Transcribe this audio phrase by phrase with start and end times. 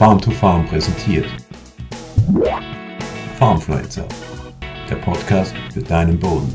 [0.00, 1.26] Farm to Farm präsentiert.
[3.38, 4.08] Farmfluencer,
[4.88, 6.50] der Podcast für deinen Boden.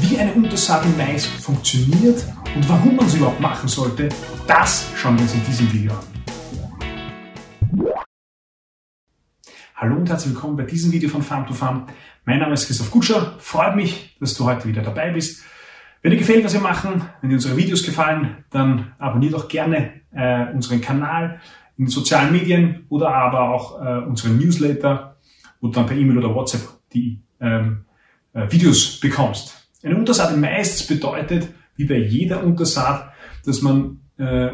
[0.00, 2.24] Wie eine Untersaat im Mais funktioniert
[2.54, 4.10] und warum man sie überhaupt machen sollte,
[4.46, 6.06] das schauen wir uns in diesem Video an.
[9.74, 11.88] Hallo und herzlich willkommen bei diesem Video von Farm to Farm.
[12.26, 13.34] Mein Name ist Christoph Kutscher.
[13.40, 15.42] Freut mich, dass du heute wieder dabei bist.
[16.00, 19.99] Wenn dir gefällt, was wir machen, wenn dir unsere Videos gefallen, dann abonniere doch gerne
[20.12, 21.40] äh, unseren Kanal
[21.76, 25.16] in den sozialen Medien oder aber auch äh, unseren Newsletter,
[25.60, 26.62] wo du dann per E-Mail oder WhatsApp
[26.92, 27.84] die ähm,
[28.32, 29.68] äh, Videos bekommst.
[29.82, 33.12] Eine Untersaat das bedeutet, wie bei jeder Untersaat,
[33.46, 34.50] dass man äh,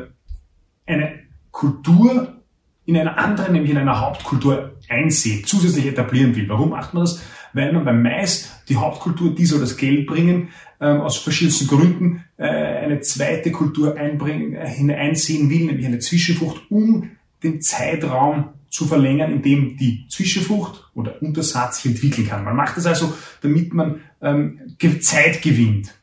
[0.86, 2.36] eine Kultur
[2.84, 6.48] in einer anderen, nämlich in einer Hauptkultur einsät, zusätzlich etablieren will.
[6.48, 7.20] Warum macht man das?
[7.56, 12.24] Weil man beim Mais die Hauptkultur, die soll das Geld bringen, ähm, aus verschiedensten Gründen
[12.36, 18.84] äh, eine zweite Kultur einbringen, äh, hineinsehen will, nämlich eine Zwischenfrucht, um den Zeitraum zu
[18.84, 22.44] verlängern, in dem die Zwischenfrucht oder Untersaat sich entwickeln kann.
[22.44, 24.60] Man macht das also, damit man ähm,
[25.00, 25.94] Zeit gewinnt.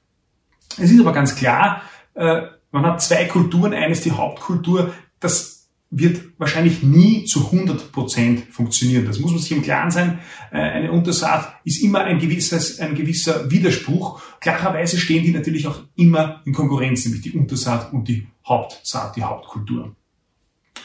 [0.80, 1.84] Es ist aber ganz klar,
[2.16, 3.74] äh, man hat zwei Kulturen.
[3.74, 5.53] Eines die Hauptkultur, das
[5.96, 9.06] wird wahrscheinlich nie zu 100 Prozent funktionieren.
[9.06, 10.20] Das muss man sich im Klaren sein.
[10.52, 14.22] Äh, eine Untersaat ist immer ein, gewisses, ein gewisser Widerspruch.
[14.42, 19.24] Klarerweise stehen die natürlich auch immer in Konkurrenz, nämlich die Untersaat und die Hauptsaat, die
[19.24, 19.96] Hauptkultur.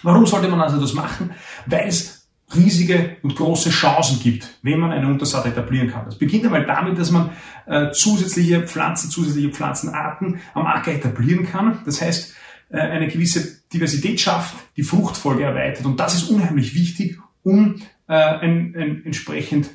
[0.02, 1.30] Warum sollte man also das machen?
[1.66, 6.04] Weil es riesige und große Chancen gibt, wenn man eine Untersaat etablieren kann.
[6.04, 7.30] Das beginnt einmal damit, dass man
[7.66, 11.80] äh, zusätzliche Pflanzen, zusätzliche Pflanzenarten am Acker etablieren kann.
[11.84, 12.34] Das heißt,
[12.70, 15.86] äh, eine gewisse Diversität schafft, die Fruchtfolge erweitert.
[15.86, 17.77] Und das ist unheimlich wichtig, um
[18.08, 19.70] äh, ein, ein entsprechend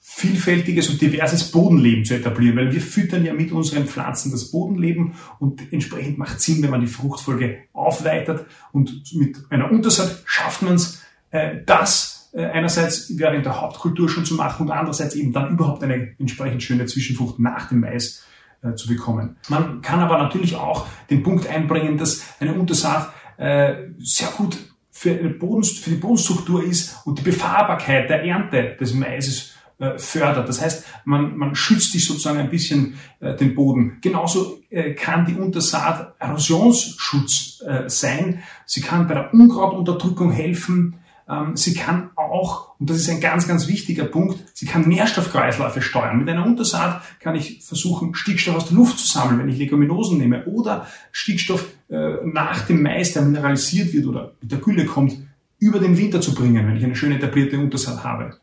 [0.00, 5.14] vielfältiges und diverses Bodenleben zu etablieren, weil wir füttern ja mit unseren Pflanzen das Bodenleben
[5.38, 10.74] und entsprechend macht Sinn, wenn man die Fruchtfolge aufweitert und mit einer Untersaat schafft man
[10.74, 15.82] es, äh, das einerseits während der Hauptkultur schon zu machen und andererseits eben dann überhaupt
[15.82, 18.24] eine entsprechend schöne Zwischenfrucht nach dem Mais
[18.62, 19.36] äh, zu bekommen.
[19.48, 24.56] Man kann aber natürlich auch den Punkt einbringen, dass eine Untersaat äh, sehr gut
[24.90, 30.48] für, Boden, für die Bodenstruktur ist und die Befahrbarkeit der Ernte des Maises äh, fördert.
[30.48, 33.98] Das heißt, man, man schützt sich sozusagen ein bisschen äh, den Boden.
[34.00, 38.42] Genauso äh, kann die Untersaat Erosionsschutz äh, sein.
[38.64, 41.00] Sie kann bei der Unkrautunterdrückung helfen.
[41.28, 45.80] Ähm, sie kann auch, und das ist ein ganz, ganz wichtiger Punkt, sie kann Nährstoffkreisläufe
[45.80, 46.18] steuern.
[46.18, 50.18] Mit einer Untersaat kann ich versuchen, Stickstoff aus der Luft zu sammeln, wenn ich Leguminosen
[50.18, 55.16] nehme, oder Stickstoff äh, nach dem Mais, der mineralisiert wird oder mit der Gülle kommt,
[55.58, 58.36] über den Winter zu bringen, wenn ich eine schön etablierte Untersaat habe.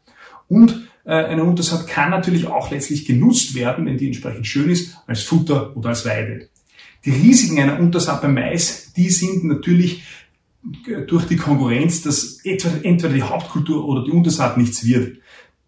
[0.48, 4.98] Und äh, eine Untersaat kann natürlich auch letztlich genutzt werden, wenn die entsprechend schön ist,
[5.06, 6.50] als Futter oder als Weide.
[7.06, 10.04] Die Risiken einer Untersaat beim Mais, die sind natürlich
[11.08, 15.18] durch die Konkurrenz, dass entweder die Hauptkultur oder die Untersaat nichts wird.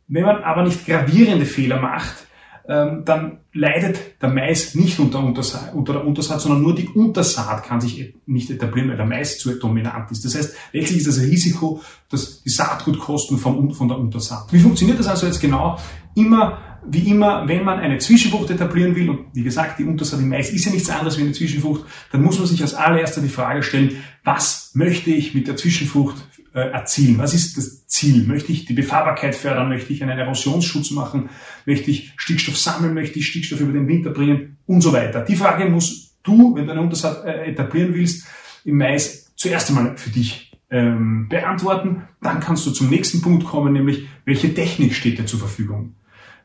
[0.08, 2.26] Wenn man aber nicht gravierende Fehler macht,
[2.68, 7.64] ähm, dann leidet der Mais nicht unter, Untersaat, unter der Untersaat, sondern nur die Untersaat
[7.64, 10.26] kann sich nicht etablieren, weil der Mais zu dominant ist.
[10.26, 14.52] Das heißt, letztlich ist das Risiko, dass die Saatgutkosten von der Untersaat.
[14.52, 15.78] Wie funktioniert das also jetzt genau?
[16.16, 20.30] Immer wie immer, wenn man eine Zwischenfrucht etablieren will, und wie gesagt, die Untersaat im
[20.30, 23.30] Mais ist ja nichts anderes wie eine Zwischenfrucht, dann muss man sich als allererster die
[23.30, 26.16] Frage stellen, was möchte ich mit der Zwischenfrucht
[26.54, 27.18] äh, erzielen?
[27.18, 28.26] Was ist das Ziel?
[28.26, 29.70] Möchte ich die Befahrbarkeit fördern?
[29.70, 31.30] Möchte ich einen Erosionsschutz machen?
[31.66, 32.94] Möchte ich Stickstoff sammeln?
[32.94, 34.58] Möchte ich Stickstoff über den Winter bringen?
[34.66, 35.22] Und so weiter.
[35.22, 38.26] Die Frage musst du, wenn du eine Untersaat äh, etablieren willst,
[38.64, 42.04] im Mais zuerst einmal für dich ähm, beantworten.
[42.22, 45.96] Dann kannst du zum nächsten Punkt kommen, nämlich welche Technik steht dir zur Verfügung?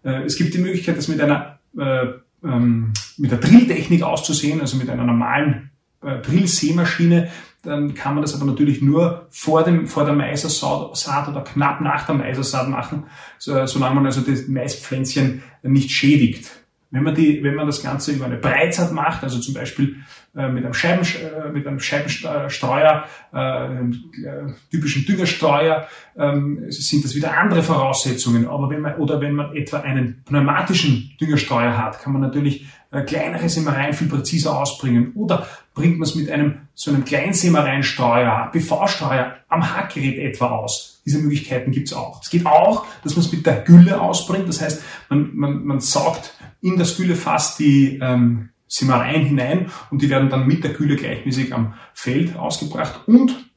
[0.02, 2.06] Äh, es gibt die Möglichkeit, das mit einer äh,
[2.42, 5.70] ähm, mit der Drilltechnik auszusehen, also mit einer normalen
[6.02, 7.30] äh, Drillsämaschine.
[7.62, 12.06] Dann kann man das aber natürlich nur vor, dem, vor der Maisersaat oder knapp nach
[12.06, 13.04] der Maisersaat machen,
[13.38, 16.50] so, solange man also das Maispflänzchen nicht schädigt.
[16.92, 19.96] Wenn man, die, wenn man das Ganze über eine Breitsaat macht, also zum Beispiel
[20.34, 27.14] äh, mit einem, Scheiben, äh, mit einem Scheibenstreuer, äh, einem typischen Düngerstreuer, ähm, sind das
[27.14, 28.48] wieder andere Voraussetzungen.
[28.48, 33.48] Aber wenn man, oder wenn man etwa einen pneumatischen Düngerstreuer hat, kann man natürlich kleinere
[33.48, 35.12] Sämereien viel präziser ausbringen.
[35.14, 41.00] Oder bringt man es mit einem so einem Kleinsämereienstreuer, PV-Streuer am Hackgerät etwa aus.
[41.06, 42.22] Diese Möglichkeiten gibt es auch.
[42.22, 44.48] Es geht auch, dass man es mit der Gülle ausbringt.
[44.48, 50.10] Das heißt, man, man, man saugt in das Güllefass die ähm, Sämereien hinein und die
[50.10, 53.50] werden dann mit der Gülle gleichmäßig am Feld ausgebracht und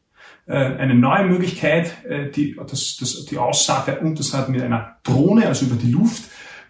[0.46, 5.48] äh, eine neue Möglichkeit, äh, die, das, das, die Aussaat der Untersaat mit einer Drohne,
[5.48, 6.24] also über die Luft.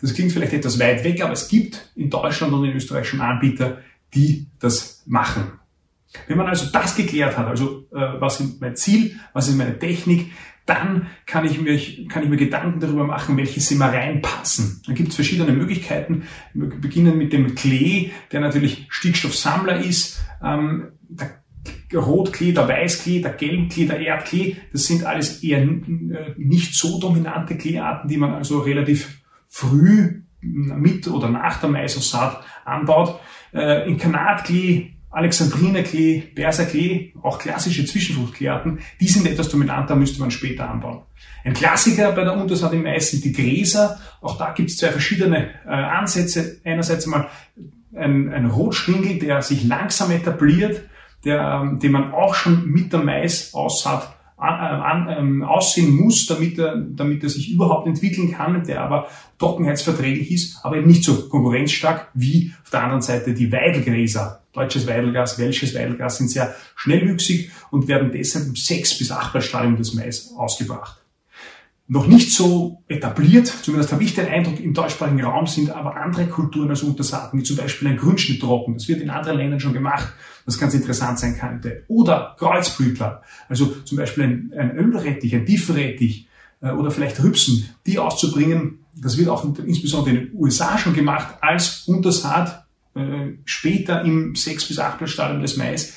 [0.04, 3.22] Das klingt vielleicht etwas weit weg, aber es gibt in Deutschland und in Österreich schon
[3.22, 3.78] Anbieter,
[4.14, 5.54] die das machen.
[6.28, 9.80] Wenn man also das geklärt hat, also äh, was ist mein Ziel, was ist meine
[9.80, 10.30] Technik,
[10.66, 11.80] dann kann ich, mir,
[12.10, 14.82] kann ich mir Gedanken darüber machen, welche Sämereien passen.
[14.86, 16.24] Da gibt es verschiedene Möglichkeiten.
[16.54, 20.22] Wir beginnen mit dem Klee, der natürlich Stickstoffsammler ist.
[20.44, 21.44] Ähm, der
[21.96, 27.56] Rotklee, der Weißklee, der Gelbklee, der Erdklee, das sind alles eher äh, nicht so dominante
[27.56, 29.23] Kleearten, die man also relativ
[29.54, 33.20] früh mit oder nach der Maisaussaat anbaut.
[33.54, 40.68] Äh, in Kanatklee Alexandrinerklee, Berserklee, auch klassische Zwischenfruchtkleearten, die sind etwas dominanter, müsste man später
[40.68, 41.04] anbauen.
[41.44, 44.00] Ein Klassiker bei der Untersaat im Mais sind die Gräser.
[44.22, 46.62] Auch da gibt es zwei verschiedene äh, Ansätze.
[46.66, 47.28] Einerseits einmal
[47.96, 50.82] ein, ein Rotschwingel, der sich langsam etabliert,
[51.26, 56.60] der, ähm, den man auch schon mit der Maisaussaat an, an, ähm, aussehen muss, damit
[56.60, 59.07] er, damit er sich überhaupt entwickeln kann, der aber
[59.40, 64.42] trockenheitsverträglich ist, aber eben nicht so konkurrenzstark wie auf der anderen Seite die Weidelgräser.
[64.54, 69.78] Deutsches Weidelgras, welsches Weidelgras sind sehr schnellwüchsig und werden deshalb im sechs bis acht Stadium
[69.78, 71.03] des Mais ausgebracht
[71.94, 76.25] noch nicht so etabliert, zumindest habe ich den Eindruck, im deutschsprachigen Raum sind aber andere
[76.25, 78.74] Kulturen als Untersaaten, wie zum Beispiel ein Grünschnitttrocken.
[78.74, 80.12] Das wird in anderen Ländern schon gemacht,
[80.45, 81.84] was ganz interessant sein könnte.
[81.88, 86.28] Oder Kreuzblütler, also zum Beispiel ein, ein Ölrettich, ein Tiefrettich
[86.62, 88.80] äh, oder vielleicht Rübsen, die auszubringen.
[88.95, 94.68] Das wird auch insbesondere in den USA schon gemacht als Untersaat, äh, später im 6
[94.68, 95.94] bis 8 Stadium des Mais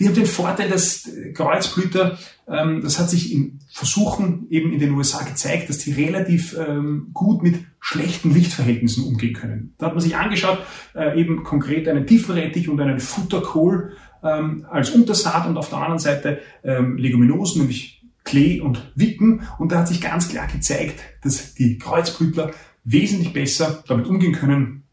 [0.00, 2.18] die haben den Vorteil, dass Kreuzblüter,
[2.48, 7.10] ähm, das hat sich in Versuchen eben in den USA gezeigt, dass die relativ ähm,
[7.12, 9.74] gut mit schlechten Lichtverhältnissen umgehen können.
[9.76, 10.58] Da hat man sich angeschaut,
[10.94, 13.92] äh, eben konkret einen Tiefenrettich und einen Futterkohl
[14.22, 19.42] ähm, als Untersaat und auf der anderen Seite ähm, Leguminosen, nämlich Klee und Wicken.
[19.58, 22.52] Und da hat sich ganz klar gezeigt, dass die Kreuzblütler
[22.84, 24.84] wesentlich besser damit umgehen können,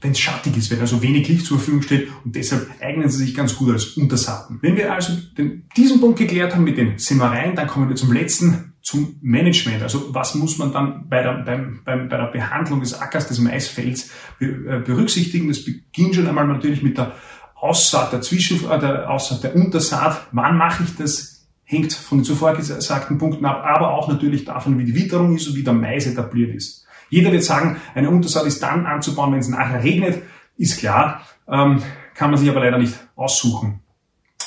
[0.00, 3.24] wenn es schattig ist, wenn also wenig Licht zur Verfügung steht und deshalb eignen sie
[3.24, 4.58] sich ganz gut als Untersaaten.
[4.62, 8.12] Wenn wir also den, diesen Punkt geklärt haben mit den Sämereien, dann kommen wir zum
[8.12, 9.82] letzten, zum Management.
[9.82, 13.38] Also was muss man dann bei der, beim, beim, bei der Behandlung des Ackers, des
[13.38, 14.46] Maisfelds äh,
[14.80, 15.48] berücksichtigen?
[15.48, 17.14] Das beginnt schon einmal natürlich mit der
[17.54, 20.28] Aussaat der Zwischen, äh, der Aussaat der Untersaat.
[20.32, 21.34] Wann mache ich das?
[21.70, 25.48] Hängt von den zuvor gesagten Punkten ab, aber auch natürlich davon, wie die Witterung ist
[25.48, 26.86] und wie der Mais etabliert ist.
[27.10, 30.22] Jeder wird sagen, eine Untersaat ist dann anzubauen, wenn es nachher regnet.
[30.56, 31.82] Ist klar, ähm,
[32.14, 33.80] kann man sich aber leider nicht aussuchen.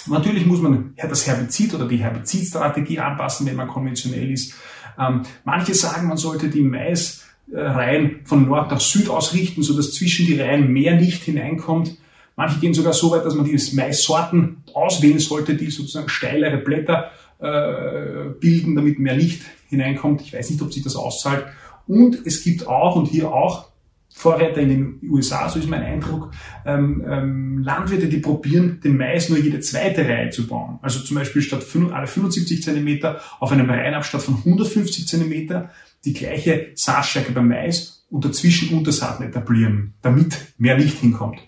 [0.07, 4.55] Natürlich muss man das Herbizid oder die Herbizidstrategie anpassen, wenn man konventionell ist.
[4.99, 10.39] Ähm, manche sagen, man sollte die Maisreihen von Nord nach Süd ausrichten, sodass zwischen die
[10.39, 11.97] Reihen mehr Licht hineinkommt.
[12.35, 17.11] Manche gehen sogar so weit, dass man die Maissorten auswählen sollte, die sozusagen steilere Blätter
[17.39, 20.21] äh, bilden, damit mehr Licht hineinkommt.
[20.21, 21.45] Ich weiß nicht, ob sich das auszahlt.
[21.91, 23.67] Und es gibt auch, und hier auch,
[24.13, 26.31] Vorreiter in den USA, so ist mein Eindruck,
[26.65, 30.79] ähm, ähm, Landwirte, die probieren, den Mais nur jede zweite Reihe zu bauen.
[30.81, 35.69] Also zum Beispiel statt alle 75 Zentimeter auf einem Reihenabstand von 150 Zentimeter
[36.05, 41.39] die gleiche Saatstärke beim Mais und dazwischen Untersaaten etablieren, damit mehr Licht hinkommt.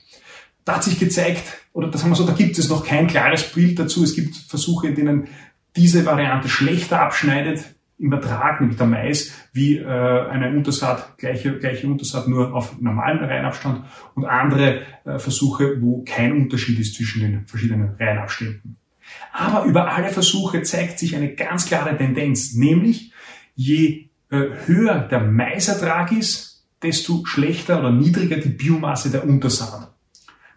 [0.65, 3.43] Da hat sich gezeigt, oder das haben wir so, da gibt es noch kein klares
[3.43, 4.03] Bild dazu.
[4.03, 5.27] Es gibt Versuche, in denen
[5.77, 11.87] diese Variante schlechter abschneidet im Ertrag, nämlich der Mais, wie äh, eine Untersaat, gleiche, gleiche
[11.87, 13.85] Untersaat nur auf normalen Reihenabstand
[14.15, 18.77] und andere äh, Versuche, wo kein Unterschied ist zwischen den verschiedenen Reihenabständen.
[19.31, 23.13] Aber über alle Versuche zeigt sich eine ganz klare Tendenz, nämlich
[23.55, 29.92] je äh, höher der Maisertrag ist, desto schlechter oder niedriger die Biomasse der Untersaat.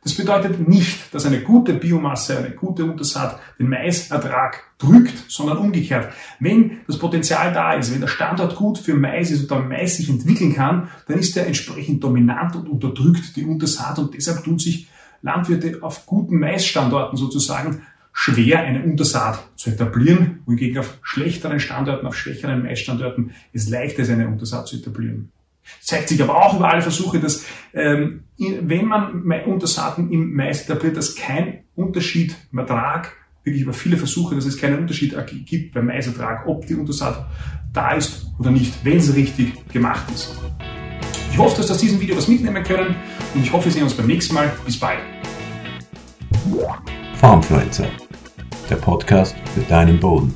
[0.06, 6.12] Das bedeutet nicht, dass eine gute Biomasse, eine gute Untersaat den Maisertrag drückt, sondern umgekehrt.
[6.38, 9.96] Wenn das Potenzial da ist, wenn der Standort gut für Mais ist und der Mais
[9.96, 14.60] sich entwickeln kann, dann ist er entsprechend dominant und unterdrückt die Untersaat und deshalb tun
[14.60, 14.88] sich
[15.22, 17.82] Landwirte auf guten Maisstandorten sozusagen
[18.12, 24.10] schwer, eine Untersaat zu etablieren, wohingegen auf schlechteren Standorten, auf schwächeren Maisstandorten es leichter ist,
[24.10, 25.32] eine Untersaat zu etablieren.
[25.80, 27.44] Zeigt sich aber auch über alle Versuche, dass
[27.74, 33.12] ähm, wenn man Untersaaten im Mais etabliert, dass kein Unterschied im Ertrag,
[33.46, 35.14] wirklich über viele Versuche, dass es keinen Unterschied
[35.46, 37.26] gibt beim Maisertrag, ob die Untersaat
[37.72, 40.36] da ist oder nicht, wenn sie richtig gemacht ist.
[41.30, 42.96] Ich hoffe, dass Sie aus diesem Video was mitnehmen können
[43.34, 44.52] und ich hoffe, wir sehen uns beim nächsten Mal.
[44.64, 44.98] Bis bald.
[47.14, 47.86] Farmfluencer,
[48.68, 50.34] der Podcast für deinen Boden.